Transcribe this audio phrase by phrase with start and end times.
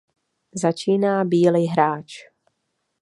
[0.61, 2.11] Začíná bílý hráč.